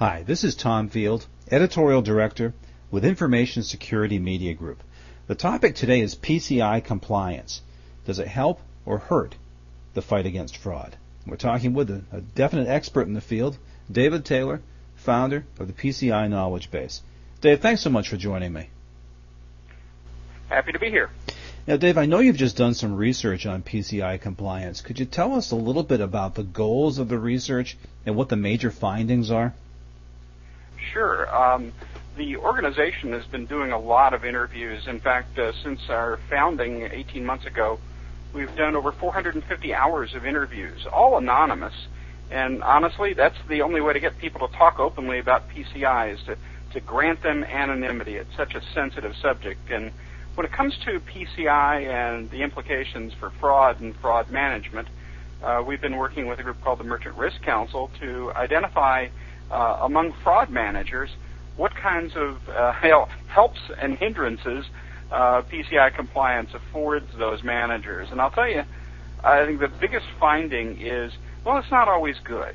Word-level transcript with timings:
Hi, 0.00 0.24
this 0.24 0.42
is 0.42 0.56
Tom 0.56 0.88
Field, 0.88 1.24
Editorial 1.52 2.02
Director 2.02 2.52
with 2.90 3.04
Information 3.04 3.62
Security 3.62 4.18
Media 4.18 4.52
Group. 4.52 4.82
The 5.28 5.36
topic 5.36 5.76
today 5.76 6.00
is 6.00 6.16
PCI 6.16 6.82
compliance. 6.82 7.62
Does 8.04 8.18
it 8.18 8.26
help 8.26 8.60
or 8.84 8.98
hurt 8.98 9.36
the 9.94 10.02
fight 10.02 10.26
against 10.26 10.56
fraud? 10.56 10.96
We're 11.24 11.36
talking 11.36 11.74
with 11.74 11.90
a, 11.90 12.02
a 12.10 12.20
definite 12.20 12.66
expert 12.66 13.06
in 13.06 13.14
the 13.14 13.20
field, 13.20 13.56
David 13.90 14.24
Taylor, 14.24 14.62
founder 14.96 15.44
of 15.60 15.68
the 15.68 15.72
PCI 15.72 16.28
Knowledge 16.28 16.72
Base. 16.72 17.00
Dave, 17.40 17.60
thanks 17.60 17.82
so 17.82 17.88
much 17.88 18.08
for 18.08 18.16
joining 18.16 18.52
me. 18.52 18.70
Happy 20.48 20.72
to 20.72 20.78
be 20.80 20.90
here. 20.90 21.10
Now, 21.68 21.76
Dave, 21.76 21.98
I 21.98 22.06
know 22.06 22.18
you've 22.18 22.36
just 22.36 22.56
done 22.56 22.74
some 22.74 22.96
research 22.96 23.46
on 23.46 23.62
PCI 23.62 24.20
compliance. 24.20 24.80
Could 24.80 24.98
you 24.98 25.06
tell 25.06 25.34
us 25.34 25.52
a 25.52 25.56
little 25.56 25.84
bit 25.84 26.00
about 26.00 26.34
the 26.34 26.42
goals 26.42 26.98
of 26.98 27.08
the 27.08 27.18
research 27.18 27.76
and 28.04 28.16
what 28.16 28.28
the 28.28 28.34
major 28.36 28.72
findings 28.72 29.30
are? 29.30 29.54
Sure. 30.94 31.28
Um, 31.34 31.72
the 32.16 32.36
organization 32.36 33.12
has 33.14 33.24
been 33.26 33.46
doing 33.46 33.72
a 33.72 33.78
lot 33.78 34.14
of 34.14 34.24
interviews. 34.24 34.86
In 34.86 35.00
fact, 35.00 35.36
uh, 35.36 35.50
since 35.64 35.80
our 35.88 36.20
founding 36.30 36.82
18 36.82 37.26
months 37.26 37.46
ago, 37.46 37.80
we've 38.32 38.54
done 38.54 38.76
over 38.76 38.92
450 38.92 39.74
hours 39.74 40.14
of 40.14 40.24
interviews, 40.24 40.86
all 40.92 41.18
anonymous. 41.18 41.74
And 42.30 42.62
honestly, 42.62 43.12
that's 43.12 43.36
the 43.48 43.62
only 43.62 43.80
way 43.80 43.92
to 43.92 43.98
get 43.98 44.16
people 44.18 44.46
to 44.46 44.56
talk 44.56 44.78
openly 44.78 45.18
about 45.18 45.48
PCI 45.48 46.14
is 46.14 46.20
to, 46.26 46.36
to 46.74 46.80
grant 46.80 47.24
them 47.24 47.42
anonymity. 47.42 48.14
It's 48.14 48.36
such 48.36 48.54
a 48.54 48.62
sensitive 48.72 49.16
subject. 49.16 49.68
And 49.72 49.90
when 50.36 50.46
it 50.46 50.52
comes 50.52 50.78
to 50.84 51.00
PCI 51.00 51.88
and 51.88 52.30
the 52.30 52.42
implications 52.42 53.12
for 53.14 53.30
fraud 53.40 53.80
and 53.80 53.96
fraud 53.96 54.30
management, 54.30 54.86
uh, 55.42 55.60
we've 55.66 55.80
been 55.80 55.96
working 55.96 56.28
with 56.28 56.38
a 56.38 56.44
group 56.44 56.62
called 56.62 56.78
the 56.78 56.84
Merchant 56.84 57.16
Risk 57.16 57.42
Council 57.42 57.90
to 58.00 58.32
identify 58.36 59.08
uh, 59.50 59.78
among 59.82 60.12
fraud 60.22 60.50
managers 60.50 61.10
what 61.56 61.74
kinds 61.74 62.12
of 62.16 62.36
uh, 62.48 62.72
helps 63.28 63.60
and 63.80 63.96
hindrances 63.96 64.66
uh, 65.10 65.42
PCI 65.42 65.94
compliance 65.94 66.50
affords 66.54 67.06
those 67.18 67.42
managers. 67.44 68.08
And 68.10 68.20
I'll 68.20 68.30
tell 68.30 68.48
you, 68.48 68.62
I 69.22 69.46
think 69.46 69.60
the 69.60 69.68
biggest 69.80 70.06
finding 70.18 70.80
is, 70.80 71.12
well, 71.44 71.58
it's 71.58 71.70
not 71.70 71.88
always 71.88 72.16
good. 72.24 72.54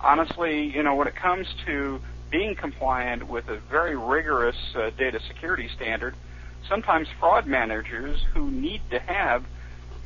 Honestly, 0.00 0.72
you 0.74 0.82
know, 0.82 0.94
when 0.94 1.08
it 1.08 1.16
comes 1.16 1.46
to 1.66 2.00
being 2.30 2.54
compliant 2.54 3.28
with 3.28 3.48
a 3.48 3.58
very 3.70 3.96
rigorous 3.96 4.56
uh, 4.76 4.90
data 4.96 5.18
security 5.26 5.68
standard, 5.74 6.14
sometimes 6.68 7.08
fraud 7.18 7.46
managers 7.46 8.20
who 8.32 8.50
need 8.50 8.82
to 8.90 8.98
have 9.00 9.44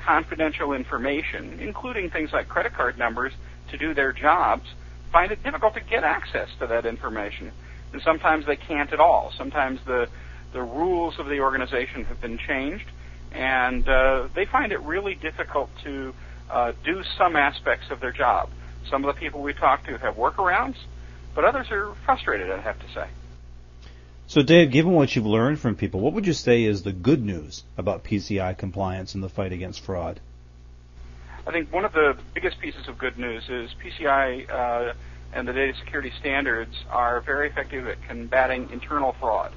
confidential 0.04 0.72
information, 0.72 1.58
including 1.60 2.10
things 2.10 2.30
like 2.32 2.48
credit 2.48 2.72
card 2.74 2.98
numbers, 2.98 3.32
to 3.70 3.78
do 3.78 3.94
their 3.94 4.12
jobs, 4.12 4.64
find 5.12 5.30
it 5.30 5.42
difficult 5.42 5.74
to 5.74 5.80
get 5.80 6.02
access 6.02 6.48
to 6.58 6.66
that 6.66 6.86
information. 6.86 7.52
And 7.92 8.00
sometimes 8.02 8.46
they 8.46 8.56
can't 8.56 8.92
at 8.92 8.98
all. 8.98 9.32
Sometimes 9.36 9.78
the, 9.86 10.08
the 10.52 10.62
rules 10.62 11.18
of 11.18 11.26
the 11.26 11.40
organization 11.40 12.04
have 12.06 12.20
been 12.20 12.38
changed, 12.38 12.86
and 13.30 13.86
uh, 13.86 14.28
they 14.34 14.46
find 14.46 14.72
it 14.72 14.80
really 14.80 15.14
difficult 15.14 15.70
to 15.84 16.14
uh, 16.50 16.72
do 16.84 17.02
some 17.18 17.36
aspects 17.36 17.86
of 17.90 18.00
their 18.00 18.12
job. 18.12 18.48
Some 18.90 19.04
of 19.04 19.14
the 19.14 19.20
people 19.20 19.42
we 19.42 19.52
talk 19.52 19.84
to 19.86 19.98
have 19.98 20.16
workarounds, 20.16 20.76
but 21.34 21.44
others 21.44 21.68
are 21.70 21.94
frustrated, 22.04 22.50
I 22.50 22.60
have 22.60 22.78
to 22.80 22.86
say. 22.94 23.06
So, 24.26 24.42
Dave, 24.42 24.70
given 24.70 24.92
what 24.92 25.14
you've 25.14 25.26
learned 25.26 25.60
from 25.60 25.76
people, 25.76 26.00
what 26.00 26.14
would 26.14 26.26
you 26.26 26.32
say 26.32 26.64
is 26.64 26.82
the 26.82 26.92
good 26.92 27.22
news 27.22 27.64
about 27.76 28.04
PCI 28.04 28.56
compliance 28.56 29.14
and 29.14 29.22
the 29.22 29.28
fight 29.28 29.52
against 29.52 29.84
fraud? 29.84 30.20
I 31.44 31.50
think 31.50 31.72
one 31.72 31.84
of 31.84 31.92
the 31.92 32.16
biggest 32.34 32.60
pieces 32.60 32.86
of 32.86 32.98
good 32.98 33.18
news 33.18 33.42
is 33.48 33.70
PCI 33.82 34.48
uh, 34.48 34.92
and 35.32 35.48
the 35.48 35.52
data 35.52 35.72
security 35.84 36.12
standards 36.20 36.72
are 36.88 37.20
very 37.20 37.48
effective 37.48 37.88
at 37.88 37.96
combating 38.06 38.70
internal 38.70 39.16
fraud. 39.18 39.52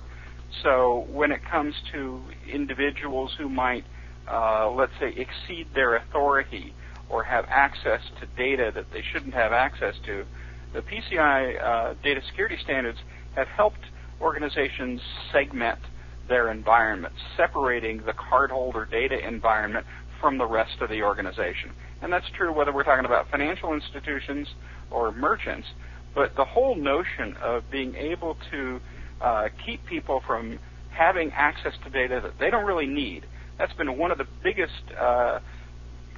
So 0.63 1.05
when 1.11 1.31
it 1.31 1.41
comes 1.45 1.75
to 1.93 2.23
individuals 2.51 3.35
who 3.37 3.49
might, 3.49 3.85
uh, 4.27 4.71
let's 4.71 4.93
say, 4.99 5.09
exceed 5.09 5.67
their 5.75 5.97
authority 5.97 6.73
or 7.07 7.23
have 7.23 7.45
access 7.49 8.01
to 8.19 8.25
data 8.35 8.71
that 8.73 8.91
they 8.91 9.03
shouldn't 9.13 9.35
have 9.35 9.51
access 9.53 9.93
to, 10.07 10.25
the 10.73 10.81
PCI 10.81 11.63
uh, 11.63 11.93
data 12.03 12.21
security 12.27 12.57
standards 12.63 12.97
have 13.35 13.47
helped 13.49 13.85
organizations 14.21 15.01
segment 15.31 15.79
their 16.27 16.49
environment, 16.49 17.13
separating 17.37 17.97
the 18.05 18.13
cardholder 18.13 18.89
data 18.89 19.19
environment 19.27 19.85
from 20.25 20.39
the 20.39 20.47
rest 20.47 20.81
of 20.81 20.89
the 20.89 21.03
organization. 21.03 21.69
And 22.01 22.11
that's 22.11 22.25
true 22.35 22.51
whether 22.51 22.73
we're 22.73 22.83
talking 22.83 23.05
about 23.05 23.29
financial 23.29 23.75
institutions 23.75 24.47
or 24.89 25.11
merchants. 25.11 25.67
But 26.15 26.35
the 26.35 26.45
whole 26.45 26.73
notion 26.73 27.37
of 27.43 27.69
being 27.69 27.93
able 27.93 28.35
to 28.49 28.81
uh, 29.21 29.49
keep 29.63 29.85
people 29.85 30.23
from 30.25 30.57
having 30.89 31.31
access 31.31 31.73
to 31.83 31.91
data 31.91 32.21
that 32.23 32.39
they 32.39 32.49
don't 32.49 32.65
really 32.65 32.87
need, 32.87 33.27
that's 33.59 33.73
been 33.73 33.99
one 33.99 34.09
of 34.09 34.17
the 34.17 34.25
biggest 34.43 34.81
uh, 34.99 35.41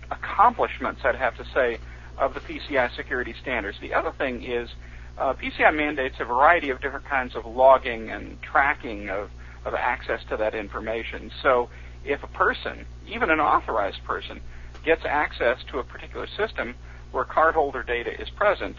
accomplishments, 0.09 1.01
I'd 1.03 1.15
have 1.15 1.35
to 1.35 1.45
say, 1.53 1.77
of 2.17 2.33
the 2.33 2.39
PCI 2.39 2.95
security 2.95 3.35
standards. 3.41 3.77
The 3.81 3.93
other 3.93 4.13
thing 4.17 4.41
is 4.41 4.69
uh, 5.17 5.33
PCI 5.33 5.75
mandates 5.75 6.15
a 6.21 6.23
variety 6.23 6.69
of 6.69 6.79
different 6.79 7.07
kinds 7.07 7.35
of 7.35 7.45
logging 7.45 8.09
and 8.09 8.41
tracking 8.41 9.09
of, 9.09 9.31
of 9.65 9.73
access 9.73 10.21
to 10.29 10.37
that 10.37 10.55
information. 10.55 11.29
So 11.43 11.69
if 12.07 12.23
a 12.23 12.27
person, 12.27 12.85
even 13.07 13.29
an 13.29 13.39
authorized 13.39 14.03
person, 14.03 14.41
gets 14.83 15.01
access 15.05 15.57
to 15.71 15.79
a 15.79 15.83
particular 15.83 16.27
system 16.27 16.75
where 17.11 17.25
cardholder 17.25 17.85
data 17.85 18.19
is 18.19 18.29
present, 18.29 18.77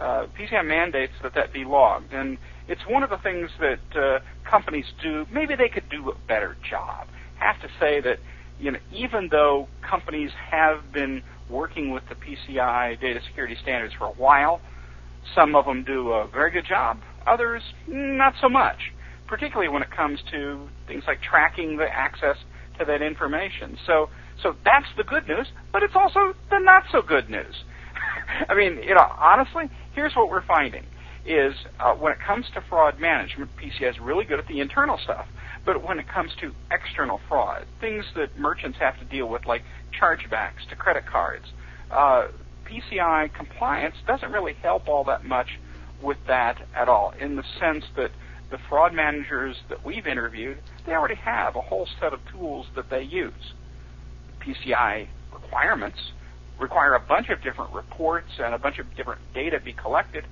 uh, 0.00 0.26
PCI 0.38 0.66
mandates 0.66 1.12
that 1.22 1.34
that 1.34 1.52
be 1.52 1.64
logged. 1.64 2.12
And 2.12 2.38
it's 2.68 2.86
one 2.86 3.02
of 3.02 3.10
the 3.10 3.18
things 3.18 3.50
that 3.60 3.96
uh, 3.96 4.20
companies 4.48 4.86
do. 5.02 5.26
Maybe 5.30 5.54
they 5.54 5.68
could 5.68 5.88
do 5.88 6.10
a 6.10 6.14
better 6.26 6.56
job. 6.68 7.08
Have 7.36 7.60
to 7.60 7.68
say 7.78 8.00
that 8.00 8.18
you 8.58 8.70
know, 8.70 8.78
even 8.92 9.28
though 9.30 9.68
companies 9.82 10.30
have 10.50 10.92
been 10.92 11.22
working 11.48 11.90
with 11.90 12.02
the 12.08 12.14
PCI 12.14 13.00
data 13.00 13.20
security 13.26 13.56
standards 13.60 13.94
for 13.94 14.06
a 14.06 14.12
while, 14.12 14.60
some 15.34 15.54
of 15.54 15.64
them 15.64 15.82
do 15.82 16.12
a 16.12 16.26
very 16.28 16.50
good 16.50 16.66
job, 16.66 16.98
others 17.26 17.62
not 17.86 18.34
so 18.40 18.48
much, 18.48 18.92
particularly 19.26 19.68
when 19.68 19.82
it 19.82 19.90
comes 19.90 20.20
to 20.30 20.68
things 20.86 21.04
like 21.06 21.20
tracking 21.22 21.76
the 21.76 21.88
access 21.88 22.36
to 22.80 22.84
that 22.86 23.02
information. 23.02 23.78
So, 23.86 24.08
so 24.42 24.56
that's 24.64 24.86
the 24.96 25.04
good 25.04 25.28
news, 25.28 25.46
but 25.72 25.82
it's 25.82 25.94
also 25.94 26.34
the 26.50 26.58
not 26.58 26.84
so 26.90 27.02
good 27.02 27.30
news. 27.30 27.54
I 28.48 28.54
mean, 28.54 28.82
you 28.82 28.94
know, 28.94 29.06
honestly, 29.18 29.70
here's 29.94 30.14
what 30.14 30.28
we're 30.28 30.44
finding 30.46 30.84
is 31.26 31.54
uh, 31.78 31.92
when 31.92 32.12
it 32.12 32.18
comes 32.26 32.46
to 32.54 32.62
fraud 32.68 32.98
management, 32.98 33.50
PCI 33.56 33.90
is 33.90 33.98
really 34.00 34.24
good 34.24 34.38
at 34.38 34.48
the 34.48 34.60
internal 34.60 34.98
stuff. 35.04 35.26
But 35.66 35.86
when 35.86 35.98
it 35.98 36.08
comes 36.08 36.30
to 36.40 36.52
external 36.70 37.20
fraud, 37.28 37.66
things 37.80 38.04
that 38.16 38.38
merchants 38.38 38.78
have 38.80 38.98
to 38.98 39.04
deal 39.04 39.28
with, 39.28 39.44
like 39.44 39.62
chargebacks 40.00 40.66
to 40.70 40.76
credit 40.76 41.04
cards, 41.06 41.44
uh, 41.90 42.28
PCI 42.64 43.34
compliance 43.34 43.96
doesn't 44.06 44.32
really 44.32 44.54
help 44.62 44.88
all 44.88 45.04
that 45.04 45.24
much 45.24 45.48
with 46.02 46.16
that 46.28 46.56
at 46.74 46.88
all, 46.88 47.12
in 47.20 47.36
the 47.36 47.44
sense 47.60 47.84
that 47.96 48.10
the 48.50 48.58
fraud 48.68 48.92
managers 48.92 49.56
that 49.68 49.84
we've 49.84 50.06
interviewed, 50.06 50.58
they 50.86 50.92
already 50.92 51.14
have 51.14 51.56
a 51.56 51.60
whole 51.60 51.86
set 52.00 52.12
of 52.12 52.20
tools 52.32 52.66
that 52.74 52.90
they 52.90 53.02
use. 53.02 53.54
PCI 54.40 55.08
requirements 55.32 55.98
require 56.58 56.94
a 56.94 57.00
bunch 57.00 57.28
of 57.28 57.42
different 57.42 57.72
reports 57.72 58.28
and 58.38 58.54
a 58.54 58.58
bunch 58.58 58.78
of 58.78 58.94
different 58.96 59.20
data 59.34 59.58
be 59.64 59.72
collected. 59.72 60.24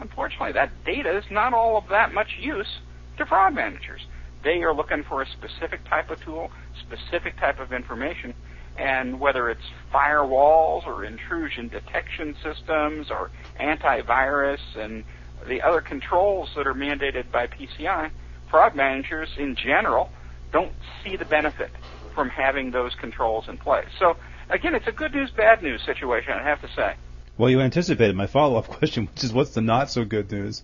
Unfortunately, 0.00 0.52
that 0.52 0.70
data 0.84 1.16
is 1.16 1.24
not 1.30 1.52
all 1.54 1.76
of 1.76 1.84
that 1.90 2.12
much 2.12 2.28
use 2.40 2.78
to 3.18 3.26
fraud 3.26 3.54
managers. 3.54 4.00
They 4.42 4.62
are 4.62 4.74
looking 4.74 5.04
for 5.08 5.22
a 5.22 5.26
specific 5.26 5.84
type 5.88 6.10
of 6.10 6.20
tool, 6.20 6.50
specific 6.86 7.38
type 7.38 7.60
of 7.60 7.72
information, 7.72 8.34
and 8.76 9.20
whether 9.20 9.50
it's 9.50 9.60
firewalls 9.94 10.86
or 10.86 11.04
intrusion 11.04 11.68
detection 11.68 12.34
systems 12.42 13.08
or 13.10 13.30
antivirus 13.60 14.58
and 14.76 15.04
the 15.46 15.62
other 15.62 15.80
controls 15.80 16.50
that 16.56 16.66
are 16.66 16.74
mandated 16.74 17.30
by 17.30 17.46
PCI, 17.46 18.10
fraud 18.50 18.74
managers 18.74 19.28
in 19.38 19.56
general 19.56 20.10
don't 20.52 20.72
see 21.02 21.16
the 21.16 21.24
benefit 21.24 21.70
from 22.14 22.28
having 22.28 22.70
those 22.70 22.94
controls 22.94 23.48
in 23.48 23.56
place. 23.56 23.88
So 23.98 24.16
again, 24.50 24.74
it's 24.74 24.86
a 24.86 24.92
good 24.92 25.14
news, 25.14 25.30
bad 25.30 25.62
news 25.62 25.82
situation, 25.84 26.32
I 26.32 26.42
have 26.42 26.60
to 26.60 26.68
say. 26.74 26.94
Well, 27.38 27.50
you 27.50 27.60
anticipated 27.60 28.14
my 28.14 28.26
follow-up 28.26 28.68
question, 28.68 29.06
which 29.06 29.24
is 29.24 29.32
what's 29.32 29.54
the 29.54 29.62
not 29.62 29.90
so 29.90 30.04
good 30.04 30.30
news? 30.30 30.62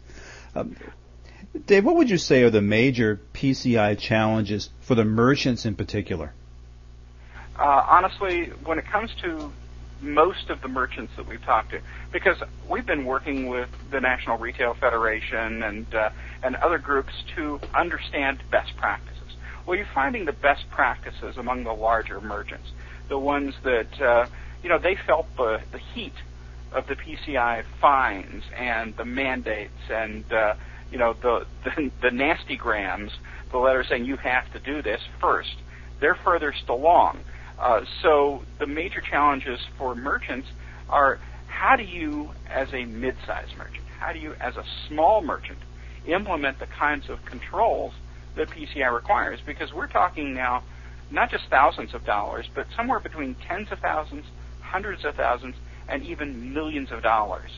Um, 0.55 0.77
Dave, 1.67 1.85
what 1.85 1.97
would 1.97 2.11
you 2.11 2.19
say 2.19 2.43
are 2.43 2.51
the 2.51 2.61
major 2.61 3.21
PCI 3.33 3.99
challenges 3.99 4.71
for 4.81 4.95
the 4.95 5.05
merchants 5.05 5.65
in 5.65 5.75
particular? 5.75 6.33
Uh, 7.59 7.85
honestly, 7.89 8.53
when 8.65 8.79
it 8.79 8.87
comes 8.87 9.11
to 9.23 9.51
most 10.01 10.51
of 10.51 10.61
the 10.61 10.69
merchants 10.69 11.13
that 11.17 11.27
we've 11.27 11.43
talked 11.45 11.71
to, 11.71 11.81
because 12.13 12.37
we've 12.69 12.87
been 12.87 13.05
working 13.05 13.49
with 13.49 13.69
the 13.91 14.01
National 14.01 14.39
Retail 14.39 14.75
Federation 14.75 15.63
and 15.63 15.95
uh, 15.95 16.11
and 16.43 16.57
other 16.57 16.79
groups 16.79 17.13
to 17.37 17.61
understand 17.75 18.43
best 18.51 18.77
practices. 18.77 19.37
Well, 19.67 19.77
you're 19.77 19.89
finding 19.95 20.25
the 20.25 20.33
best 20.33 20.71
practices 20.71 21.37
among 21.37 21.65
the 21.65 21.73
larger 21.73 22.21
merchants, 22.21 22.71
the 23.09 23.19
ones 23.19 23.55
that 23.65 24.01
uh, 24.01 24.27
you 24.63 24.69
know 24.69 24.79
they 24.79 24.97
felt 25.07 25.27
the 25.37 25.61
the 25.73 25.79
heat 25.79 26.15
of 26.73 26.87
the 26.87 26.95
PCI 26.95 27.65
fines 27.81 28.45
and 28.57 28.97
the 28.97 29.05
mandates 29.05 29.91
and 29.91 30.31
uh, 30.33 30.55
you 30.91 30.99
know 30.99 31.15
the, 31.15 31.47
the 31.65 31.91
the 32.03 32.11
nasty 32.11 32.57
grams, 32.57 33.13
the 33.51 33.59
letter 33.59 33.85
saying 33.85 34.05
you 34.05 34.17
have 34.17 34.51
to 34.53 34.59
do 34.59 34.83
this 34.83 35.01
first. 35.21 35.57
They're 36.01 36.15
furthest 36.15 36.69
along. 36.69 37.19
Uh, 37.59 37.85
so 38.03 38.43
the 38.59 38.67
major 38.67 39.01
challenges 39.01 39.61
for 39.77 39.95
merchants 39.95 40.49
are 40.89 41.19
how 41.49 41.77
do 41.77 41.83
you, 41.83 42.31
as 42.49 42.73
a 42.73 42.85
mid-sized 42.85 43.57
merchant, 43.57 43.85
how 43.99 44.13
do 44.13 44.19
you, 44.19 44.35
as 44.41 44.57
a 44.57 44.65
small 44.87 45.23
merchant, 45.23 45.59
implement 46.07 46.59
the 46.61 46.67
kinds 46.67 47.09
of 47.09 47.25
controls 47.25 47.93
that 48.37 48.49
PCI 48.49 48.93
requires? 48.93 49.41
Because 49.45 49.73
we're 49.73 49.89
talking 49.89 50.35
now 50.35 50.63
not 51.11 51.31
just 51.31 51.45
thousands 51.51 51.95
of 51.95 52.05
dollars, 52.05 52.47
but 52.55 52.67
somewhere 52.77 53.01
between 53.01 53.35
tens 53.35 53.73
of 53.73 53.79
thousands, 53.81 54.25
hundreds 54.61 55.05
of 55.05 55.15
thousands, 55.17 55.57
and 55.89 56.05
even 56.05 56.53
millions 56.53 56.93
of 56.93 57.03
dollars. 57.03 57.51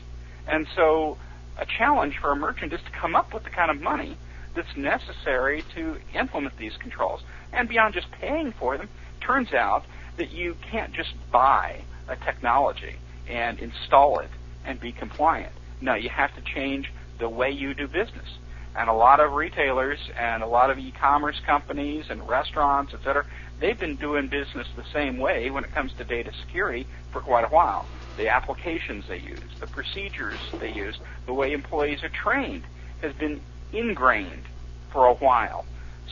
And 0.47 0.65
so 0.75 1.17
a 1.57 1.65
challenge 1.65 2.17
for 2.17 2.31
a 2.31 2.35
merchant 2.35 2.73
is 2.73 2.81
to 2.81 2.91
come 2.91 3.15
up 3.15 3.33
with 3.33 3.43
the 3.43 3.49
kind 3.49 3.69
of 3.69 3.81
money 3.81 4.17
that's 4.55 4.75
necessary 4.75 5.63
to 5.75 5.97
implement 6.13 6.57
these 6.57 6.75
controls. 6.77 7.21
And 7.53 7.69
beyond 7.69 7.93
just 7.93 8.11
paying 8.11 8.51
for 8.53 8.77
them, 8.77 8.89
turns 9.21 9.53
out 9.53 9.83
that 10.17 10.31
you 10.31 10.55
can't 10.71 10.93
just 10.93 11.13
buy 11.31 11.83
a 12.07 12.15
technology 12.17 12.95
and 13.29 13.59
install 13.59 14.19
it 14.19 14.29
and 14.65 14.79
be 14.79 14.91
compliant. 14.91 15.53
No, 15.79 15.95
you 15.95 16.09
have 16.09 16.33
to 16.35 16.41
change 16.53 16.91
the 17.19 17.29
way 17.29 17.49
you 17.49 17.73
do 17.73 17.87
business. 17.87 18.27
And 18.75 18.89
a 18.89 18.93
lot 18.93 19.19
of 19.19 19.33
retailers 19.33 19.99
and 20.17 20.43
a 20.43 20.47
lot 20.47 20.69
of 20.69 20.77
e-commerce 20.77 21.39
companies 21.45 22.05
and 22.09 22.27
restaurants, 22.27 22.93
et 22.93 22.99
cetera, 23.03 23.25
they've 23.59 23.79
been 23.79 23.97
doing 23.97 24.29
business 24.29 24.67
the 24.75 24.85
same 24.93 25.17
way 25.17 25.49
when 25.49 25.63
it 25.63 25.73
comes 25.73 25.91
to 25.97 26.03
data 26.03 26.31
security 26.45 26.87
for 27.11 27.21
quite 27.21 27.43
a 27.43 27.49
while. 27.49 27.89
The 28.17 28.29
applications 28.29 29.05
they 29.09 29.17
use, 29.17 29.51
the 29.59 29.67
procedures 29.67 30.41
they 30.59 30.69
use, 30.69 30.95
the 31.25 31.33
way 31.33 31.51
employees 31.51 31.99
are 32.03 32.09
trained 32.09 32.63
has 33.01 33.13
been 33.13 33.41
ingrained 33.73 34.43
for 34.91 35.07
a 35.07 35.13
while. 35.15 35.65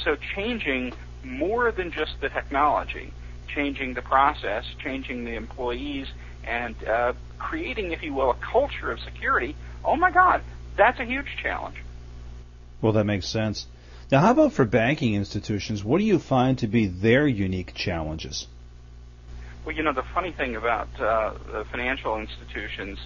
So 0.03 0.15
changing 0.35 0.93
more 1.23 1.71
than 1.71 1.91
just 1.91 2.19
the 2.21 2.29
technology, 2.29 3.13
changing 3.53 3.93
the 3.93 4.01
process, 4.01 4.65
changing 4.83 5.25
the 5.25 5.35
employees, 5.35 6.07
and 6.43 6.75
uh, 6.87 7.13
creating, 7.37 7.91
if 7.91 8.03
you 8.03 8.13
will, 8.13 8.31
a 8.31 8.35
culture 8.35 8.91
of 8.91 8.99
security, 8.99 9.55
oh 9.83 9.95
my 9.95 10.11
God, 10.11 10.41
that's 10.77 10.99
a 10.99 11.05
huge 11.05 11.37
challenge. 11.41 11.77
Well, 12.81 12.93
that 12.93 13.05
makes 13.05 13.27
sense. 13.27 13.67
Now, 14.11 14.21
how 14.21 14.31
about 14.31 14.53
for 14.53 14.65
banking 14.65 15.13
institutions? 15.13 15.83
What 15.83 15.99
do 15.99 16.05
you 16.05 16.17
find 16.17 16.57
to 16.59 16.67
be 16.67 16.87
their 16.87 17.27
unique 17.27 17.73
challenges? 17.75 18.47
Well, 19.65 19.75
you 19.75 19.83
know, 19.83 19.93
the 19.93 20.05
funny 20.15 20.31
thing 20.31 20.55
about 20.55 20.87
uh, 20.99 21.33
the 21.51 21.65
financial 21.69 22.17
institutions 22.17 22.97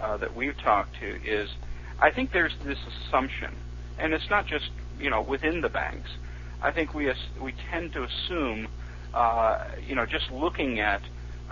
uh, 0.00 0.16
that 0.18 0.34
we've 0.34 0.56
talked 0.56 0.94
to 1.00 1.22
is 1.24 1.50
I 1.98 2.10
think 2.10 2.32
there's 2.32 2.54
this 2.64 2.78
assumption, 2.86 3.52
and 3.98 4.14
it's 4.14 4.30
not 4.30 4.46
just, 4.46 4.70
you 4.98 5.10
know, 5.10 5.20
within 5.20 5.60
the 5.60 5.68
banks. 5.68 6.10
I 6.62 6.70
think 6.70 6.94
we, 6.94 7.12
we 7.40 7.54
tend 7.70 7.92
to 7.92 8.04
assume, 8.04 8.68
uh, 9.14 9.64
you 9.86 9.94
know, 9.94 10.06
just 10.06 10.30
looking 10.30 10.80
at 10.80 11.02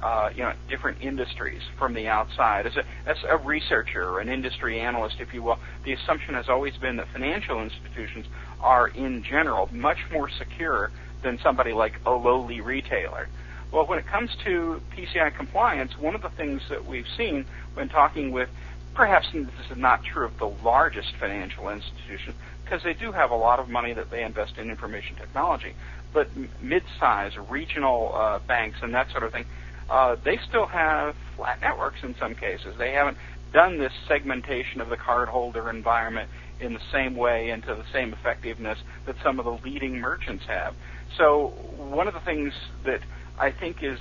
uh, 0.02 0.28
you 0.34 0.42
know, 0.42 0.52
different 0.68 1.00
industries 1.00 1.62
from 1.78 1.94
the 1.94 2.08
outside. 2.08 2.66
As 2.66 2.76
a, 2.76 2.84
as 3.08 3.16
a 3.28 3.38
researcher, 3.38 4.18
an 4.18 4.28
industry 4.28 4.78
analyst, 4.80 5.16
if 5.18 5.32
you 5.32 5.42
will, 5.42 5.58
the 5.84 5.92
assumption 5.94 6.34
has 6.34 6.48
always 6.48 6.76
been 6.76 6.96
that 6.96 7.08
financial 7.12 7.62
institutions 7.62 8.26
are, 8.60 8.88
in 8.88 9.22
general, 9.22 9.68
much 9.72 9.98
more 10.12 10.28
secure 10.28 10.90
than 11.22 11.38
somebody 11.42 11.72
like 11.72 11.94
a 12.04 12.10
lowly 12.10 12.60
retailer. 12.60 13.28
Well, 13.72 13.86
when 13.86 13.98
it 13.98 14.06
comes 14.06 14.30
to 14.44 14.80
PCI 14.94 15.34
compliance, 15.36 15.92
one 15.98 16.14
of 16.14 16.22
the 16.22 16.28
things 16.28 16.62
that 16.68 16.84
we've 16.84 17.08
seen 17.16 17.46
when 17.72 17.88
talking 17.88 18.30
with, 18.30 18.48
perhaps 18.94 19.26
this 19.32 19.48
is 19.70 19.76
not 19.76 20.04
true 20.04 20.26
of 20.26 20.38
the 20.38 20.52
largest 20.62 21.14
financial 21.18 21.70
institutions, 21.70 22.36
because 22.64 22.82
they 22.82 22.94
do 22.94 23.12
have 23.12 23.30
a 23.30 23.36
lot 23.36 23.60
of 23.60 23.68
money 23.68 23.92
that 23.92 24.10
they 24.10 24.22
invest 24.22 24.56
in 24.58 24.70
information 24.70 25.16
technology, 25.16 25.74
but 26.12 26.28
mid-size 26.60 27.32
regional 27.48 28.12
uh, 28.14 28.38
banks 28.40 28.78
and 28.82 28.94
that 28.94 29.10
sort 29.10 29.22
of 29.22 29.32
thing, 29.32 29.44
uh, 29.90 30.16
they 30.24 30.38
still 30.48 30.66
have 30.66 31.14
flat 31.36 31.60
networks 31.60 32.02
in 32.02 32.14
some 32.18 32.34
cases. 32.34 32.74
They 32.78 32.92
haven't 32.92 33.18
done 33.52 33.78
this 33.78 33.92
segmentation 34.08 34.80
of 34.80 34.88
the 34.88 34.96
cardholder 34.96 35.70
environment 35.70 36.28
in 36.60 36.72
the 36.72 36.80
same 36.92 37.16
way 37.16 37.50
and 37.50 37.62
to 37.64 37.74
the 37.74 37.84
same 37.92 38.12
effectiveness 38.12 38.78
that 39.06 39.16
some 39.22 39.38
of 39.38 39.44
the 39.44 39.58
leading 39.68 40.00
merchants 40.00 40.44
have. 40.46 40.74
So 41.16 41.48
one 41.76 42.08
of 42.08 42.14
the 42.14 42.20
things 42.20 42.52
that 42.84 43.00
I 43.38 43.50
think 43.50 43.82
is 43.82 43.98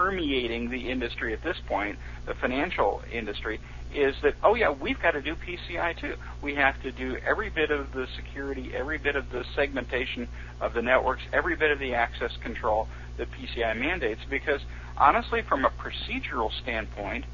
permeating 0.00 0.70
the 0.70 0.90
industry 0.90 1.34
at 1.34 1.42
this 1.42 1.58
point, 1.68 1.98
the 2.24 2.32
financial 2.32 3.02
industry, 3.12 3.60
is 3.94 4.14
that, 4.22 4.34
oh 4.42 4.54
yeah, 4.54 4.70
we've 4.70 4.98
got 5.02 5.10
to 5.10 5.20
do 5.20 5.34
PCI 5.34 6.00
too. 6.00 6.14
We 6.40 6.54
have 6.54 6.80
to 6.84 6.90
do 6.90 7.18
every 7.18 7.50
bit 7.50 7.70
of 7.70 7.92
the 7.92 8.06
security, 8.16 8.70
every 8.74 8.96
bit 8.96 9.14
of 9.14 9.30
the 9.30 9.44
segmentation 9.54 10.26
of 10.58 10.72
the 10.72 10.80
networks, 10.80 11.22
every 11.34 11.54
bit 11.54 11.70
of 11.70 11.78
the 11.78 11.92
access 11.92 12.34
control 12.42 12.88
that 13.18 13.28
PCI 13.30 13.78
mandates 13.78 14.22
because 14.30 14.62
honestly, 14.96 15.42
from 15.42 15.66
a 15.66 15.70
procedural 15.70 16.50
standpoint, 16.62 17.26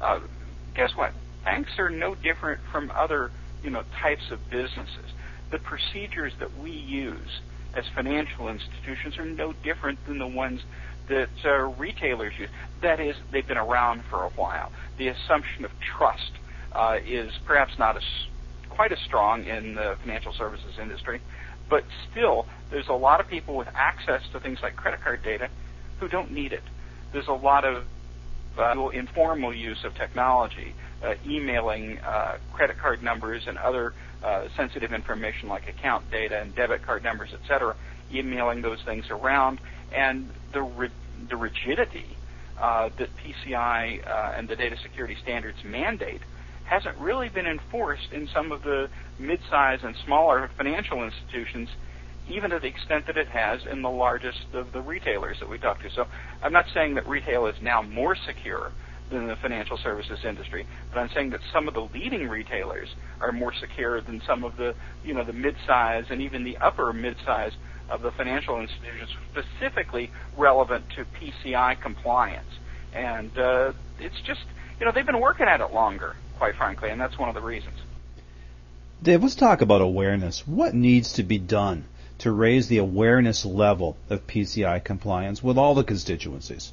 uh, 0.00 0.20
guess 0.76 0.94
what? 0.94 1.12
Banks 1.44 1.72
are 1.78 1.90
no 1.90 2.14
different 2.14 2.60
from 2.70 2.92
other, 2.94 3.32
you 3.64 3.70
know, 3.70 3.82
types 4.00 4.30
of 4.30 4.38
businesses. 4.48 5.10
The 5.50 5.58
procedures 5.58 6.34
that 6.38 6.56
we 6.56 6.70
use 6.70 7.40
as 7.74 7.84
financial 7.94 8.48
institutions 8.48 9.18
are 9.18 9.24
no 9.24 9.52
different 9.64 9.98
than 10.06 10.18
the 10.18 10.26
ones 10.26 10.60
that 11.08 11.28
uh, 11.44 11.50
retailers 11.78 12.32
use. 12.38 12.48
That 12.80 13.00
is, 13.00 13.16
they've 13.30 13.46
been 13.46 13.58
around 13.58 14.02
for 14.10 14.24
a 14.24 14.30
while. 14.30 14.72
The 14.98 15.08
assumption 15.08 15.64
of 15.64 15.70
trust 15.96 16.32
uh, 16.72 16.98
is 17.04 17.32
perhaps 17.46 17.72
not 17.78 17.96
as 17.96 18.02
quite 18.70 18.92
as 18.92 18.98
strong 19.00 19.44
in 19.44 19.74
the 19.74 19.96
financial 20.00 20.32
services 20.32 20.78
industry, 20.80 21.20
but 21.68 21.84
still, 22.10 22.46
there's 22.70 22.88
a 22.88 22.94
lot 22.94 23.20
of 23.20 23.28
people 23.28 23.56
with 23.56 23.68
access 23.74 24.22
to 24.32 24.40
things 24.40 24.58
like 24.62 24.76
credit 24.76 25.02
card 25.02 25.22
data 25.22 25.48
who 26.00 26.08
don't 26.08 26.32
need 26.32 26.52
it 26.52 26.62
there's 27.12 27.28
a 27.28 27.32
lot 27.32 27.64
of 27.64 27.84
uh, 28.58 28.88
informal 28.88 29.54
use 29.54 29.84
of 29.84 29.94
technology, 29.94 30.74
uh, 31.04 31.14
emailing 31.26 31.98
uh, 31.98 32.38
credit 32.52 32.78
card 32.78 33.02
numbers 33.02 33.42
and 33.46 33.58
other 33.58 33.94
uh, 34.24 34.46
sensitive 34.56 34.92
information 34.92 35.48
like 35.48 35.68
account 35.68 36.10
data 36.10 36.40
and 36.40 36.54
debit 36.54 36.84
card 36.84 37.02
numbers, 37.02 37.30
etc., 37.32 37.76
emailing 38.12 38.60
those 38.62 38.78
things 38.84 39.04
around, 39.10 39.58
and 39.94 40.30
the 40.52 40.90
the 41.28 41.36
rigidity 41.36 42.16
uh, 42.60 42.88
that 42.98 43.08
PCI 43.16 44.06
uh, 44.06 44.34
and 44.36 44.48
the 44.48 44.56
data 44.56 44.76
security 44.82 45.16
standards 45.22 45.58
mandate 45.64 46.20
hasn't 46.64 46.96
really 46.98 47.28
been 47.28 47.46
enforced 47.46 48.12
in 48.12 48.28
some 48.32 48.52
of 48.52 48.62
the 48.62 48.88
mid-size 49.18 49.80
and 49.82 49.94
smaller 50.04 50.50
financial 50.56 51.02
institutions 51.04 51.68
even 52.28 52.50
to 52.50 52.58
the 52.58 52.66
extent 52.66 53.06
that 53.06 53.16
it 53.16 53.28
has 53.28 53.60
in 53.70 53.82
the 53.82 53.90
largest 53.90 54.46
of 54.54 54.72
the 54.72 54.80
retailers 54.80 55.36
that 55.40 55.48
we 55.48 55.58
talk 55.58 55.82
to. 55.82 55.90
So 55.90 56.06
I'm 56.42 56.52
not 56.52 56.66
saying 56.72 56.94
that 56.94 57.06
retail 57.08 57.46
is 57.46 57.56
now 57.60 57.82
more 57.82 58.16
secure 58.26 58.70
than 59.10 59.26
the 59.26 59.36
financial 59.36 59.76
services 59.76 60.20
industry, 60.24 60.66
but 60.92 61.00
I'm 61.00 61.10
saying 61.14 61.30
that 61.30 61.40
some 61.52 61.68
of 61.68 61.74
the 61.74 61.88
leading 61.92 62.28
retailers 62.28 62.88
are 63.20 63.32
more 63.32 63.52
secure 63.60 64.00
than 64.00 64.22
some 64.26 64.44
of 64.44 64.56
the, 64.56 64.74
you 65.04 65.14
know, 65.14 65.24
the 65.24 65.32
mid-size 65.32 66.04
and 66.10 66.22
even 66.22 66.44
the 66.44 66.56
upper 66.58 66.92
mid-size 66.92 67.52
of 67.88 68.02
the 68.02 68.10
financial 68.10 68.60
institutions, 68.60 69.10
specifically 69.30 70.10
relevant 70.36 70.84
to 70.96 71.04
PCI 71.04 71.80
compliance. 71.80 72.48
And 72.92 73.36
uh, 73.38 73.72
it's 73.98 74.20
just, 74.20 74.42
you 74.78 74.86
know, 74.86 74.92
they've 74.92 75.06
been 75.06 75.20
working 75.20 75.46
at 75.46 75.60
it 75.60 75.72
longer, 75.72 76.16
quite 76.38 76.56
frankly, 76.56 76.90
and 76.90 77.00
that's 77.00 77.18
one 77.18 77.28
of 77.28 77.34
the 77.34 77.40
reasons. 77.40 77.78
Dave, 79.02 79.22
let's 79.22 79.34
talk 79.34 79.62
about 79.62 79.80
awareness. 79.80 80.46
What 80.46 80.74
needs 80.74 81.14
to 81.14 81.22
be 81.22 81.38
done 81.38 81.86
to 82.18 82.30
raise 82.30 82.68
the 82.68 82.78
awareness 82.78 83.44
level 83.44 83.96
of 84.08 84.26
PCI 84.26 84.84
compliance 84.84 85.42
with 85.42 85.58
all 85.58 85.74
the 85.74 85.82
constituencies? 85.82 86.72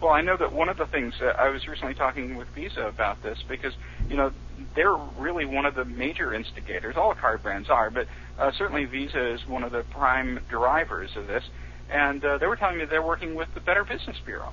Well, 0.00 0.12
I 0.12 0.20
know 0.20 0.36
that 0.36 0.52
one 0.52 0.68
of 0.68 0.76
the 0.76 0.86
things 0.86 1.14
uh, 1.20 1.26
I 1.38 1.48
was 1.48 1.66
recently 1.66 1.94
talking 1.94 2.36
with 2.36 2.48
Visa 2.48 2.86
about 2.86 3.22
this 3.22 3.42
because 3.48 3.72
you 4.08 4.16
know 4.16 4.32
they're 4.74 4.94
really 5.18 5.44
one 5.44 5.66
of 5.66 5.74
the 5.74 5.84
major 5.84 6.34
instigators. 6.34 6.96
All 6.96 7.14
card 7.14 7.42
brands 7.42 7.70
are, 7.70 7.90
but 7.90 8.06
uh, 8.38 8.50
certainly 8.52 8.84
Visa 8.84 9.32
is 9.32 9.46
one 9.46 9.62
of 9.62 9.72
the 9.72 9.82
prime 9.82 10.40
drivers 10.48 11.16
of 11.16 11.26
this. 11.26 11.44
And 11.90 12.24
uh, 12.24 12.38
they 12.38 12.46
were 12.46 12.56
telling 12.56 12.78
me 12.78 12.84
they're 12.86 13.02
working 13.02 13.34
with 13.34 13.52
the 13.54 13.60
Better 13.60 13.84
Business 13.84 14.16
Bureau. 14.24 14.52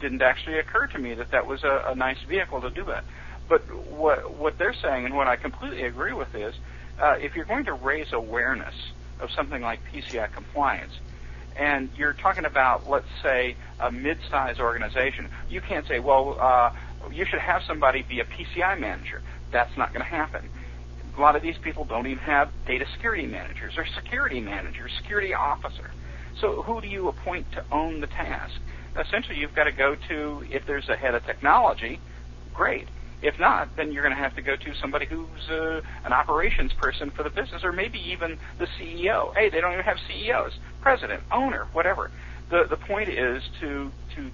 Didn't 0.00 0.22
actually 0.22 0.58
occur 0.58 0.86
to 0.88 0.98
me 0.98 1.14
that 1.14 1.30
that 1.30 1.46
was 1.46 1.62
a, 1.62 1.84
a 1.88 1.94
nice 1.94 2.20
vehicle 2.28 2.60
to 2.60 2.70
do 2.70 2.84
that. 2.84 3.04
But 3.48 3.62
what 3.90 4.36
what 4.36 4.58
they're 4.58 4.74
saying, 4.74 5.04
and 5.04 5.16
what 5.16 5.28
I 5.28 5.36
completely 5.36 5.84
agree 5.84 6.12
with, 6.12 6.34
is 6.34 6.54
uh, 7.00 7.16
if 7.18 7.36
you're 7.36 7.44
going 7.44 7.64
to 7.66 7.72
raise 7.72 8.12
awareness 8.12 8.74
of 9.20 9.30
something 9.30 9.62
like 9.62 9.80
PCI 9.92 10.32
compliance, 10.32 10.92
and 11.56 11.90
you're 11.96 12.12
talking 12.12 12.44
about, 12.44 12.88
let's 12.88 13.06
say, 13.22 13.56
a 13.80 13.90
mid-sized 13.90 14.60
organization, 14.60 15.28
you 15.48 15.60
can't 15.60 15.86
say, 15.86 16.00
well, 16.00 16.36
uh, 16.40 16.72
you 17.12 17.24
should 17.24 17.40
have 17.40 17.62
somebody 17.66 18.02
be 18.02 18.20
a 18.20 18.24
PCI 18.24 18.78
manager. 18.78 19.22
That's 19.52 19.76
not 19.76 19.92
going 19.92 20.00
to 20.00 20.10
happen. 20.10 20.48
A 21.16 21.20
lot 21.20 21.36
of 21.36 21.42
these 21.42 21.56
people 21.62 21.84
don't 21.84 22.06
even 22.06 22.22
have 22.24 22.50
data 22.66 22.86
security 22.92 23.26
managers 23.26 23.74
or 23.76 23.86
security 23.94 24.40
managers, 24.40 24.90
security 25.00 25.32
officer. 25.32 25.92
So 26.40 26.62
who 26.62 26.80
do 26.80 26.88
you 26.88 27.08
appoint 27.08 27.52
to 27.52 27.64
own 27.70 28.00
the 28.00 28.08
task? 28.08 28.54
Essentially, 28.98 29.38
you've 29.38 29.54
got 29.54 29.64
to 29.64 29.72
go 29.72 29.96
to, 30.08 30.44
if 30.50 30.66
there's 30.66 30.88
a 30.88 30.96
head 30.96 31.14
of 31.14 31.24
technology, 31.24 32.00
great. 32.52 32.88
If 33.24 33.40
not, 33.40 33.74
then 33.74 33.90
you're 33.90 34.02
going 34.02 34.14
to 34.14 34.22
have 34.22 34.36
to 34.36 34.42
go 34.42 34.54
to 34.54 34.74
somebody 34.82 35.06
who's 35.06 35.48
uh, 35.50 35.80
an 36.04 36.12
operations 36.12 36.72
person 36.74 37.10
for 37.10 37.22
the 37.22 37.30
business, 37.30 37.64
or 37.64 37.72
maybe 37.72 37.98
even 37.98 38.38
the 38.58 38.66
CEO. 38.78 39.34
Hey, 39.34 39.48
they 39.48 39.62
don't 39.62 39.72
even 39.72 39.84
have 39.84 39.96
CEOs, 40.06 40.52
president, 40.82 41.22
owner, 41.32 41.66
whatever. 41.72 42.10
The 42.50 42.66
the 42.68 42.76
point 42.76 43.08
is 43.08 43.42
to 43.60 43.90
to 44.16 44.30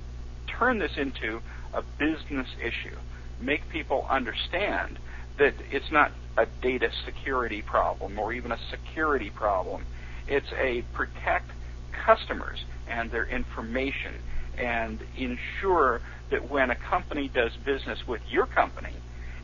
turn 0.49 0.81
this 0.81 0.91
into 0.97 1.41
a 1.73 1.83
business 2.01 2.49
issue, 2.61 2.97
make 3.41 3.69
people 3.69 4.07
understand 4.11 4.99
that 5.39 5.55
it's 5.71 5.93
not 5.93 6.11
a 6.37 6.47
data 6.61 6.91
security 7.05 7.63
problem 7.63 8.19
or 8.19 8.33
even 8.33 8.51
a 8.51 8.59
security 8.71 9.31
problem. 9.31 9.87
It's 10.27 10.53
a 10.59 10.83
protect 10.95 11.53
customers 11.93 12.65
and 12.89 13.13
their 13.13 13.27
information 13.27 14.15
and 14.59 15.01
ensure 15.17 16.01
that 16.31 16.51
when 16.51 16.71
a 16.71 16.77
company 16.77 17.29
does 17.29 17.53
business 17.65 17.99
with 18.07 18.21
your 18.31 18.47
company 18.47 18.95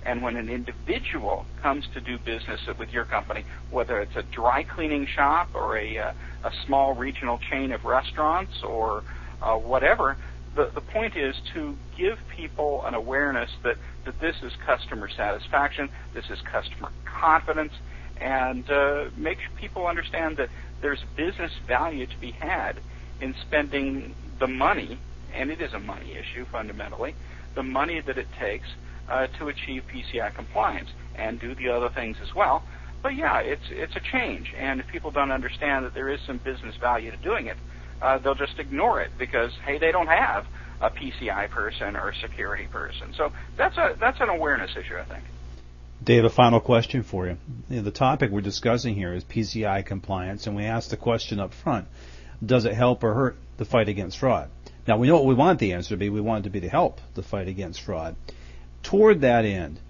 and 0.04 0.22
when 0.22 0.36
an 0.36 0.48
individual 0.48 1.44
comes 1.60 1.84
to 1.94 2.00
do 2.00 2.16
business 2.18 2.60
with 2.78 2.90
your 2.90 3.04
company, 3.04 3.44
whether 3.70 4.00
it's 4.00 4.14
a 4.14 4.22
dry 4.22 4.62
cleaning 4.62 5.06
shop 5.06 5.48
or 5.52 5.76
a, 5.76 5.98
uh, 5.98 6.12
a 6.44 6.52
small 6.64 6.94
regional 6.94 7.38
chain 7.50 7.72
of 7.72 7.84
restaurants 7.84 8.62
or 8.62 9.02
uh, 9.42 9.56
whatever, 9.56 10.16
the, 10.54 10.70
the 10.74 10.80
point 10.80 11.16
is 11.16 11.34
to 11.54 11.76
give 11.98 12.18
people 12.34 12.84
an 12.86 12.94
awareness 12.94 13.50
that, 13.64 13.76
that 14.04 14.18
this 14.20 14.36
is 14.42 14.52
customer 14.64 15.08
satisfaction, 15.08 15.88
this 16.14 16.24
is 16.30 16.38
customer 16.40 16.90
confidence, 17.04 17.72
and 18.20 18.70
uh, 18.70 19.06
make 19.16 19.38
people 19.56 19.86
understand 19.86 20.36
that 20.38 20.48
there's 20.80 21.02
business 21.16 21.52
value 21.66 22.06
to 22.06 22.16
be 22.18 22.30
had 22.30 22.78
in 23.20 23.34
spending 23.46 24.14
the 24.38 24.46
money, 24.46 24.98
and 25.34 25.50
it 25.50 25.60
is 25.60 25.72
a 25.72 25.78
money 25.78 26.12
issue 26.12 26.44
fundamentally, 26.50 27.14
the 27.54 27.62
money 27.62 28.00
that 28.00 28.18
it 28.18 28.28
takes 28.38 28.68
uh, 29.08 29.26
to 29.38 29.48
achieve 29.48 29.84
PCI 29.92 30.34
compliance 30.34 30.90
and 31.14 31.40
do 31.40 31.54
the 31.54 31.68
other 31.68 31.88
things 31.88 32.16
as 32.22 32.34
well. 32.34 32.62
But 33.02 33.14
yeah, 33.14 33.38
it's 33.38 33.62
it's 33.70 33.94
a 33.94 34.00
change, 34.00 34.52
and 34.56 34.80
if 34.80 34.86
people 34.88 35.10
don't 35.10 35.30
understand 35.30 35.84
that 35.84 35.94
there 35.94 36.08
is 36.08 36.20
some 36.26 36.38
business 36.38 36.74
value 36.76 37.10
to 37.10 37.16
doing 37.18 37.46
it, 37.46 37.56
uh, 38.02 38.18
they'll 38.18 38.34
just 38.34 38.58
ignore 38.58 39.00
it 39.00 39.10
because 39.18 39.52
hey, 39.64 39.78
they 39.78 39.92
don't 39.92 40.08
have 40.08 40.46
a 40.80 40.90
PCI 40.90 41.48
person 41.50 41.96
or 41.96 42.10
a 42.10 42.16
security 42.16 42.66
person. 42.66 43.14
So 43.16 43.32
that's 43.56 43.76
a 43.76 43.96
that's 44.00 44.20
an 44.20 44.28
awareness 44.28 44.70
issue, 44.76 44.96
I 44.96 45.04
think. 45.04 45.24
Dave, 46.02 46.24
a 46.24 46.30
final 46.30 46.60
question 46.60 47.02
for 47.02 47.26
you. 47.26 47.38
you 47.68 47.76
know, 47.76 47.82
the 47.82 47.90
topic 47.90 48.30
we're 48.30 48.40
discussing 48.40 48.94
here 48.94 49.14
is 49.14 49.24
PCI 49.24 49.84
compliance, 49.84 50.46
and 50.46 50.54
we 50.56 50.64
asked 50.64 50.90
the 50.90 50.96
question 50.96 51.40
up 51.40 51.54
front: 51.54 51.86
Does 52.44 52.64
it 52.64 52.74
help 52.74 53.04
or 53.04 53.14
hurt 53.14 53.36
the 53.56 53.64
fight 53.64 53.88
against 53.88 54.18
fraud? 54.18 54.50
Now 54.86 54.98
we 54.98 55.08
know 55.08 55.14
what 55.14 55.26
we 55.26 55.34
want 55.34 55.58
the 55.58 55.72
answer 55.72 55.90
to 55.90 55.96
be. 55.96 56.08
We 56.08 56.20
want 56.20 56.44
it 56.44 56.48
to 56.48 56.50
be 56.50 56.60
to 56.60 56.68
help 56.68 57.00
the 57.14 57.22
fight 57.22 57.48
against 57.48 57.80
fraud. 57.80 58.16
Toward 58.82 59.20
that 59.22 59.44
end, 59.44 59.80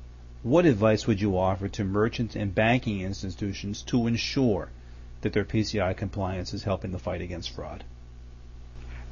what 0.43 0.65
advice 0.65 1.07
would 1.07 1.21
you 1.21 1.37
offer 1.37 1.69
to 1.69 1.85
merchants 1.85 2.37
and 2.37 2.55
banking 2.55 3.01
institutions 3.01 3.83
to 3.83 4.07
ensure 4.07 4.71
that 5.21 5.33
their 5.33 5.45
PCI 5.45 5.97
compliance 5.97 6.55
is 6.55 6.63
helping 6.63 6.93
the 6.93 6.99
fight 6.99 7.21
against 7.21 7.51
fraud? 7.51 7.85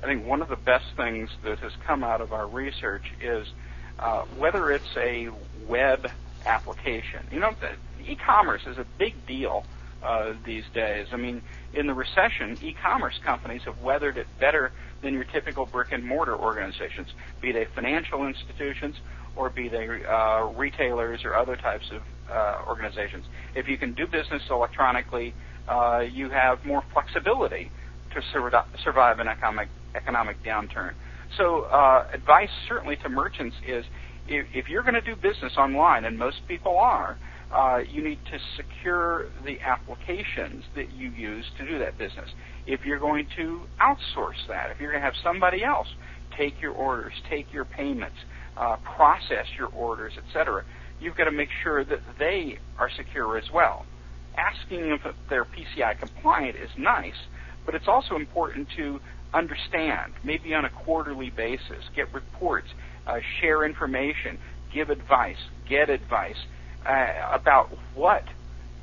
I 0.02 0.06
think 0.06 0.26
one 0.26 0.42
of 0.42 0.48
the 0.48 0.56
best 0.56 0.86
things 0.96 1.30
that 1.42 1.58
has 1.58 1.72
come 1.86 2.04
out 2.04 2.20
of 2.20 2.32
our 2.32 2.46
research 2.46 3.12
is 3.20 3.46
uh, 3.98 4.22
whether 4.38 4.70
it's 4.70 4.96
a 4.96 5.28
web 5.66 6.10
application. 6.46 7.26
You 7.32 7.40
know, 7.40 7.54
e-commerce 8.06 8.66
is 8.66 8.78
a 8.78 8.86
big 8.98 9.26
deal 9.26 9.64
uh, 10.04 10.34
these 10.44 10.64
days. 10.74 11.06
I 11.12 11.16
mean, 11.16 11.42
in 11.72 11.86
the 11.86 11.94
recession, 11.94 12.58
e-commerce 12.62 13.18
companies 13.24 13.62
have 13.64 13.78
weathered 13.80 14.16
it 14.16 14.26
better 14.38 14.72
than 15.02 15.14
your 15.14 15.24
typical 15.24 15.66
brick 15.66 15.92
and 15.92 16.04
mortar 16.04 16.36
organizations, 16.36 17.08
be 17.40 17.52
they 17.52 17.66
financial 17.74 18.26
institutions 18.26 18.96
or 19.36 19.50
be 19.50 19.68
they 19.68 19.88
uh, 20.08 20.44
retailers 20.56 21.24
or 21.24 21.34
other 21.34 21.56
types 21.56 21.90
of 21.92 22.02
uh, 22.30 22.62
organizations. 22.68 23.24
If 23.54 23.68
you 23.68 23.76
can 23.76 23.94
do 23.94 24.06
business 24.06 24.42
electronically, 24.50 25.34
uh, 25.68 26.00
you 26.00 26.30
have 26.30 26.64
more 26.64 26.82
flexibility 26.92 27.70
to 28.14 28.22
sur- 28.32 28.64
survive 28.82 29.18
an 29.18 29.28
economic 29.28 29.68
economic 29.94 30.42
downturn. 30.44 30.92
So, 31.36 31.62
uh, 31.62 32.06
advice 32.12 32.50
certainly 32.68 32.96
to 32.96 33.08
merchants 33.08 33.56
is 33.66 33.84
if, 34.28 34.46
if 34.54 34.68
you're 34.68 34.82
going 34.82 34.94
to 34.94 35.00
do 35.00 35.16
business 35.16 35.52
online, 35.56 36.04
and 36.04 36.18
most 36.18 36.46
people 36.48 36.78
are, 36.78 37.16
uh, 37.52 37.78
you 37.90 38.02
need 38.02 38.18
to 38.30 38.38
secure 38.56 39.26
the 39.44 39.56
applications 39.64 40.64
that 40.74 40.92
you 40.92 41.10
use 41.10 41.44
to 41.58 41.66
do 41.66 41.78
that 41.78 41.98
business. 41.98 42.28
If 42.66 42.80
you're 42.84 42.98
going 42.98 43.26
to 43.36 43.60
outsource 43.80 44.40
that, 44.48 44.70
if 44.70 44.80
you're 44.80 44.90
going 44.90 45.02
to 45.02 45.06
have 45.06 45.14
somebody 45.22 45.64
else 45.64 45.88
take 46.36 46.60
your 46.60 46.72
orders, 46.72 47.12
take 47.30 47.52
your 47.52 47.64
payments, 47.64 48.16
uh, 48.56 48.76
process 48.96 49.46
your 49.58 49.68
orders, 49.68 50.12
etc., 50.26 50.64
you've 51.00 51.16
got 51.16 51.24
to 51.24 51.32
make 51.32 51.48
sure 51.62 51.84
that 51.84 52.00
they 52.18 52.58
are 52.78 52.90
secure 52.96 53.38
as 53.38 53.44
well. 53.52 53.84
Asking 54.36 54.90
if 54.90 55.00
they're 55.30 55.44
PCI 55.44 55.98
compliant 55.98 56.56
is 56.56 56.70
nice, 56.76 57.12
but 57.64 57.74
it's 57.74 57.86
also 57.86 58.16
important 58.16 58.66
to 58.76 58.98
understand, 59.32 60.12
maybe 60.24 60.54
on 60.54 60.64
a 60.64 60.70
quarterly 60.84 61.30
basis, 61.30 61.84
get 61.94 62.12
reports, 62.12 62.68
uh, 63.06 63.16
share 63.40 63.64
information, 63.64 64.38
give 64.72 64.90
advice, 64.90 65.36
get 65.68 65.90
advice 65.90 66.36
uh, 66.86 67.28
about 67.32 67.70
what 67.94 68.24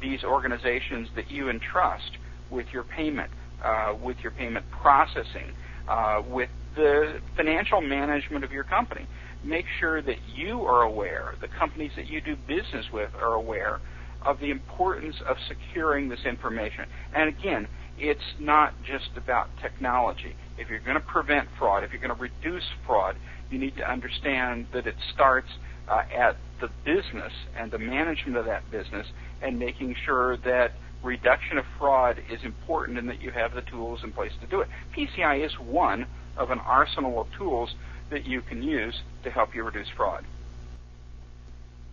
these 0.02 0.24
organizations 0.24 1.10
that 1.16 1.30
you 1.30 1.50
entrust 1.50 2.18
with 2.50 2.68
your 2.74 2.84
payment, 2.84 3.32
uh, 3.64 3.94
with 4.02 4.18
your 4.20 4.32
payment 4.32 4.66
processing, 4.72 5.54
uh, 5.88 6.22
with 6.28 6.50
the 6.76 7.20
financial 7.36 7.82
management 7.82 8.44
of 8.44 8.52
your 8.52 8.64
company. 8.64 9.06
Make 9.44 9.66
sure 9.80 10.02
that 10.02 10.18
you 10.36 10.66
are 10.66 10.84
aware, 10.84 11.36
the 11.42 11.48
companies 11.48 11.92
that 11.96 12.08
you 12.08 12.22
do 12.22 12.36
business 12.36 12.86
with 12.92 13.14
are 13.16 13.34
aware 13.34 13.80
of 14.24 14.40
the 14.40 14.52
importance 14.52 15.16
of 15.28 15.38
securing 15.48 16.10
this 16.10 16.26
information. 16.26 16.86
And 17.14 17.28
again, 17.28 17.68
it's 17.98 18.22
not 18.40 18.74
just 18.84 19.10
about 19.16 19.50
technology. 19.62 20.36
If 20.58 20.70
you're 20.70 20.80
going 20.80 20.96
to 20.96 21.02
prevent 21.02 21.48
fraud, 21.58 21.84
if 21.84 21.92
you're 21.92 22.02
going 22.02 22.16
to 22.16 22.22
reduce 22.22 22.64
fraud, 22.86 23.16
you 23.50 23.60
need 23.60 23.76
to 23.78 23.90
understand 23.90 24.68
that 24.74 24.88
it 24.88 24.96
starts 25.14 25.50
uh, 25.92 26.04
at 26.16 26.38
the 26.62 26.70
business 26.86 27.34
and 27.58 27.70
the 27.70 27.78
management 27.78 28.38
of 28.38 28.46
that 28.46 28.70
business 28.72 29.08
and 29.42 29.60
making 29.60 29.96
sure 30.06 30.38
that 30.38 30.72
reduction 31.04 31.58
of 31.58 31.66
fraud 31.78 32.22
is 32.32 32.40
important 32.44 32.98
and 32.98 33.10
that 33.10 33.22
you 33.22 33.32
have 33.32 33.54
the 33.54 33.62
tools 33.62 34.04
in 34.04 34.12
place 34.12 34.32
to 34.40 34.48
do 34.48 34.62
it. 34.62 34.70
PCI 34.96 35.46
is 35.46 35.54
one 35.60 36.06
of 36.38 36.52
an 36.52 36.60
arsenal 36.60 37.20
of 37.20 37.28
tools 37.38 37.76
that 38.10 38.26
you 38.26 38.42
can 38.42 38.64
use 38.64 39.02
to 39.24 39.32
help 39.32 39.54
you 39.54 39.64
reduce 39.64 39.90
fraud. 39.90 40.24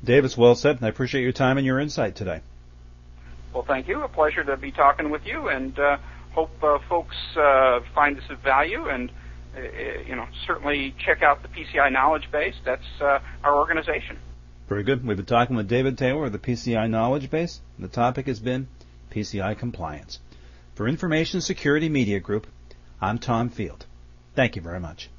Davis, 0.05 0.37
well 0.37 0.55
said. 0.55 0.79
I 0.81 0.89
appreciate 0.89 1.23
your 1.23 1.33
time 1.33 1.59
and 1.59 1.67
your 1.67 1.81
insight 1.81 2.15
today. 2.15 2.41
Well, 3.53 3.65
thank 3.65 3.89
you. 3.89 4.03
A 4.03 4.09
pleasure 4.09 4.45
to 4.45 4.57
be 4.57 4.71
talking 4.71 5.11
with 5.11 5.23
you, 5.27 5.49
and 5.49 5.77
uh, 5.79 5.97
hope 6.33 6.51
uh, 6.63 6.79
folks 6.89 7.17
uh, 7.37 7.81
find 7.95 8.17
this 8.17 8.25
of 8.31 8.39
value. 8.41 8.89
And 8.89 9.11
you 10.07 10.17
know, 10.17 10.27
certainly 10.47 10.95
check 11.05 11.23
out 11.23 11.43
the 11.43 11.49
PCI 11.49 11.93
Knowledge 11.93 12.31
Base. 12.31 12.55
That's 12.65 12.83
uh, 13.01 13.21
our 13.45 13.57
organization. 13.57 14.19
Very 14.69 14.83
good. 14.83 15.07
We've 15.07 15.17
been 15.17 15.27
talking 15.27 15.57
with 15.57 15.69
David 15.69 15.97
Taylor 15.97 16.27
of 16.27 16.33
the 16.33 16.39
PCI 16.39 16.91
Knowledge 16.91 17.31
Base. 17.31 17.61
The 17.79 17.89
topic 17.89 18.27
has 18.27 18.39
been 18.39 18.69
PCI 19.11 19.59
compliance. 19.59 20.19
For 20.75 20.87
Information 20.87 21.41
Security 21.41 21.89
Media 21.89 22.21
Group, 22.21 22.47
I'm 23.01 23.19
Tom 23.19 23.49
Field. 23.49 23.87
Thank 24.35 24.57
you 24.57 24.63
very 24.63 24.81
much. 24.81 25.11